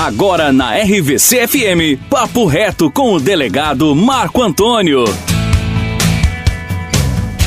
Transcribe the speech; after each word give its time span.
Agora 0.00 0.52
na 0.52 0.76
RVC 0.76 1.48
FM, 1.48 1.98
Papo 2.08 2.46
Reto 2.46 2.88
com 2.88 3.14
o 3.14 3.20
delegado 3.20 3.96
Marco 3.96 4.40
Antônio. 4.40 5.02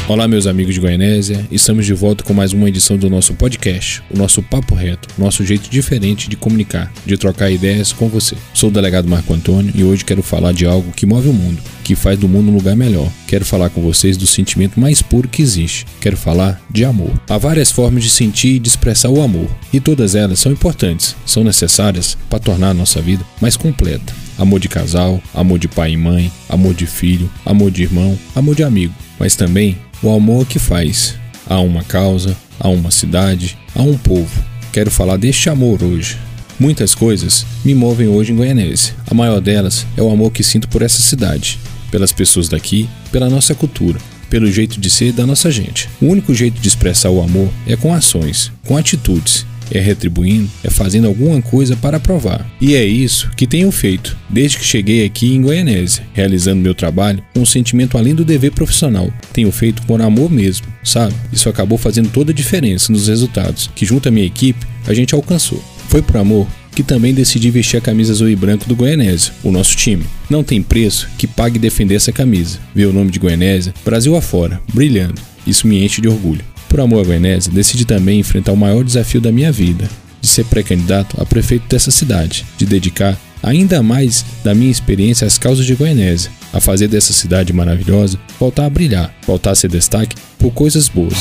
Olá, 0.06 0.28
meus 0.28 0.46
amigos 0.46 0.74
de 0.74 0.82
Goianésia, 0.82 1.48
estamos 1.50 1.86
de 1.86 1.94
volta 1.94 2.26
com 2.26 2.34
mais 2.34 2.52
uma 2.52 2.68
edição 2.68 2.98
do 2.98 3.10
nosso 3.10 3.34
podcast, 3.36 4.04
o 4.14 4.18
nosso 4.18 4.44
Papo 4.44 4.76
Reto, 4.76 5.08
nosso 5.18 5.46
jeito 5.46 5.70
diferente 5.70 6.28
de 6.28 6.36
comunicar, 6.36 6.92
de 7.06 7.16
trocar 7.16 7.50
ideias 7.50 7.94
com 7.94 8.10
você. 8.10 8.36
Sou 8.54 8.70
o 8.70 8.74
delegado 8.74 9.08
Marco 9.08 9.34
Antônio 9.34 9.72
e 9.74 9.86
hoje 9.86 10.04
quero 10.04 10.22
falar 10.22 10.52
de 10.52 10.66
algo 10.66 10.92
que 10.92 11.06
move 11.06 11.30
o 11.30 11.34
mundo, 11.34 11.62
que 11.92 11.96
faz 11.96 12.18
do 12.18 12.26
mundo 12.26 12.50
um 12.50 12.56
lugar 12.56 12.74
melhor. 12.74 13.12
Quero 13.28 13.44
falar 13.44 13.70
com 13.70 13.82
vocês 13.82 14.16
do 14.16 14.26
sentimento 14.26 14.80
mais 14.80 15.02
puro 15.02 15.28
que 15.28 15.42
existe. 15.42 15.86
Quero 16.00 16.16
falar 16.16 16.62
de 16.70 16.86
amor. 16.86 17.12
Há 17.28 17.38
várias 17.38 17.70
formas 17.70 18.02
de 18.02 18.10
sentir 18.10 18.56
e 18.56 18.60
de 18.60 18.70
expressar 18.70 19.10
o 19.10 19.22
amor, 19.22 19.50
e 19.74 19.80
todas 19.82 20.16
elas 20.16 20.40
são 20.40 20.54
importantes, 20.54 21.18
são 21.26 21.44
necessárias 21.44 22.18
para 22.30 22.40
tornar 22.40 22.70
a 22.70 22.74
nossa 22.74 23.02
vida 23.02 23.26
mais 23.42 23.58
completa. 23.58 24.14
Amor 24.38 24.62
de 24.62 24.70
casal, 24.70 25.22
amor 25.34 25.60
de 25.60 25.68
pai 25.68 25.92
e 25.92 25.98
mãe, 25.98 26.32
amor 26.48 26.74
de 26.74 26.86
filho, 26.86 27.30
amor 27.46 27.70
de 27.72 27.84
irmão, 27.84 28.18
amor 28.34 28.56
de 28.56 28.64
amigo, 28.64 28.94
mas 29.20 29.36
também 29.36 29.78
o 30.02 30.10
amor 30.10 30.46
que 30.46 30.60
faz 30.60 31.16
a 31.46 31.60
uma 31.60 31.84
causa, 31.84 32.38
a 32.58 32.70
uma 32.70 32.90
cidade, 32.90 33.58
a 33.76 33.82
um 33.82 33.98
povo. 33.98 34.32
Quero 34.72 34.90
falar 34.90 35.18
deste 35.18 35.50
amor 35.50 35.84
hoje. 35.84 36.18
Muitas 36.58 36.96
coisas 36.96 37.46
me 37.66 37.76
movem 37.76 38.08
hoje 38.08 38.32
em 38.32 38.36
Goianese. 38.38 38.94
A 39.10 39.14
maior 39.14 39.42
delas 39.42 39.86
é 39.98 40.02
o 40.02 40.10
amor 40.10 40.32
que 40.32 40.42
sinto 40.42 40.70
por 40.70 40.82
essa 40.82 41.02
cidade, 41.02 41.60
pelas 41.92 42.12
pessoas 42.12 42.50
daqui, 42.50 42.90
pela 43.12 43.30
nossa 43.30 43.54
cultura, 43.54 44.00
pelo 44.30 44.52
jeito 44.52 44.80
de 44.80 44.90
ser 44.90 45.12
da 45.12 45.28
nossa 45.28 45.52
gente. 45.52 45.90
O 46.02 46.08
único 46.08 46.34
jeito 46.34 46.60
de 46.60 46.68
expressar 46.68 47.10
o 47.10 47.22
amor 47.22 47.50
é 47.68 47.76
com 47.76 47.94
ações, 47.94 48.52
com 48.66 48.78
atitudes 48.78 49.46
é 49.72 49.80
retribuindo, 49.80 50.50
é 50.64 50.70
fazendo 50.70 51.08
alguma 51.08 51.42
coisa 51.42 51.76
para 51.76 52.00
provar. 52.00 52.46
E 52.60 52.76
é 52.76 52.84
isso 52.84 53.32
que 53.36 53.48
tenho 53.48 53.72
feito 53.72 54.18
desde 54.30 54.58
que 54.58 54.66
cheguei 54.66 55.06
aqui 55.06 55.34
em 55.34 55.42
Goianésia, 55.42 56.04
realizando 56.14 56.62
meu 56.62 56.76
trabalho 56.76 57.24
com 57.34 57.42
um 57.42 57.46
sentimento 57.46 57.98
além 57.98 58.14
do 58.14 58.26
dever 58.26 58.52
profissional. 58.52 59.12
Tenho 59.34 59.52
feito 59.52 59.82
por 59.84 60.02
amor 60.02 60.30
mesmo, 60.30 60.68
sabe? 60.84 61.16
Isso 61.32 61.50
acabou 61.50 61.78
fazendo 61.78 62.10
toda 62.10 62.32
a 62.32 62.36
diferença 62.36 62.92
nos 62.92 63.08
resultados 63.08 63.70
que, 63.74 63.86
junto 63.86 64.10
à 64.10 64.12
minha 64.12 64.26
equipe, 64.26 64.66
a 64.86 64.94
gente 64.94 65.16
alcançou. 65.16 65.64
Foi 65.88 66.02
por 66.02 66.18
amor 66.18 66.48
que 66.72 66.84
também 66.84 67.14
decidi 67.14 67.50
vestir 67.50 67.78
a 67.78 67.82
camisa 67.82 68.14
azul 68.14 68.30
e 68.30 68.36
branco 68.36 68.68
do 68.68 68.76
Goianésia, 68.76 69.34
o 69.44 69.52
nosso 69.52 69.76
time. 69.76 70.06
Não 70.30 70.44
tem 70.44 70.62
preço 70.62 71.10
que 71.18 71.28
pague 71.28 71.60
defender 71.60 71.96
essa 71.96 72.12
camisa. 72.12 72.60
Ver 72.74 72.86
o 72.86 72.94
nome 72.94 73.12
de 73.12 73.20
Goianésia, 73.20 73.74
Brasil 73.84 74.16
afora, 74.16 74.62
brilhando. 74.74 75.22
Isso 75.46 75.68
me 75.68 75.84
enche 75.84 76.02
de 76.02 76.08
orgulho. 76.08 76.44
Por 76.70 76.80
amor 76.80 77.02
a 77.02 77.04
Goianésia, 77.06 77.52
decidi 77.52 77.84
também 77.84 78.20
enfrentar 78.20 78.54
o 78.54 78.58
maior 78.58 78.84
desafio 78.84 79.20
da 79.20 79.32
minha 79.32 79.52
vida, 79.52 79.90
de 80.22 80.28
ser 80.28 80.46
pré-candidato 80.46 81.22
a 81.22 81.26
prefeito 81.26 81.66
dessa 81.68 81.92
cidade, 81.92 82.46
de 82.58 82.66
dedicar 82.66 83.20
ainda 83.44 83.82
mais 83.82 84.24
da 84.44 84.54
minha 84.54 84.72
experiência 84.72 85.28
às 85.28 85.38
causas 85.38 85.66
de 85.66 85.76
Goianésia, 85.76 86.32
a 86.54 86.60
fazer 86.60 86.88
dessa 86.88 87.14
cidade 87.14 87.52
maravilhosa 87.52 88.20
voltar 88.40 88.66
a 88.66 88.70
brilhar, 88.70 89.14
voltar 89.26 89.52
a 89.52 89.56
ser 89.56 89.70
destaque 89.70 90.16
por 90.38 90.52
coisas 90.52 90.88
boas. 90.88 91.18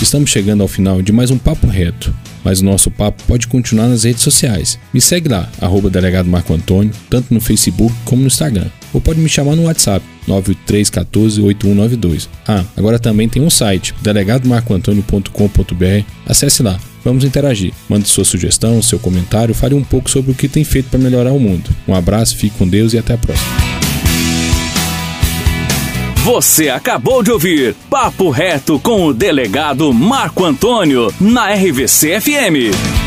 Estamos 0.00 0.30
chegando 0.30 0.62
ao 0.62 0.68
final 0.68 1.02
de 1.02 1.12
mais 1.12 1.30
um 1.30 1.36
Papo 1.36 1.66
Reto, 1.66 2.14
mas 2.42 2.60
o 2.60 2.64
nosso 2.64 2.90
papo 2.90 3.22
pode 3.24 3.46
continuar 3.46 3.86
nas 3.86 4.04
redes 4.04 4.22
sociais. 4.22 4.78
Me 4.94 5.00
segue 5.00 5.28
lá, 5.28 5.46
arroba 5.60 5.90
delegado 5.90 6.26
Marco 6.26 6.54
Antônio, 6.54 6.90
tanto 7.10 7.34
no 7.34 7.40
Facebook 7.40 7.94
como 8.06 8.22
no 8.22 8.28
Instagram. 8.28 8.64
Ou 8.94 9.00
pode 9.00 9.20
me 9.20 9.28
chamar 9.28 9.56
no 9.56 9.64
WhatsApp, 9.64 10.02
93148192. 10.26 12.28
Ah, 12.48 12.64
agora 12.76 12.98
também 12.98 13.28
tem 13.28 13.42
um 13.42 13.50
site, 13.50 13.94
delegadomarcoantonio.com.br. 14.00 16.04
Acesse 16.26 16.62
lá. 16.62 16.80
Vamos 17.04 17.22
interagir. 17.22 17.72
Mande 17.88 18.08
sua 18.08 18.24
sugestão, 18.24 18.82
seu 18.82 18.98
comentário, 18.98 19.54
fale 19.54 19.74
um 19.74 19.84
pouco 19.84 20.10
sobre 20.10 20.32
o 20.32 20.34
que 20.34 20.48
tem 20.48 20.64
feito 20.64 20.88
para 20.88 20.98
melhorar 20.98 21.32
o 21.32 21.38
mundo. 21.38 21.70
Um 21.86 21.94
abraço, 21.94 22.36
fique 22.36 22.56
com 22.56 22.66
Deus 22.66 22.94
e 22.94 22.98
até 22.98 23.12
a 23.14 23.18
próxima. 23.18 23.79
Você 26.24 26.68
acabou 26.68 27.22
de 27.22 27.32
ouvir 27.32 27.74
Papo 27.88 28.28
Reto 28.28 28.78
com 28.78 29.06
o 29.06 29.14
delegado 29.14 29.90
Marco 29.90 30.44
Antônio 30.44 31.10
na 31.18 31.50
RVC 31.54 32.20
FM. 32.20 32.99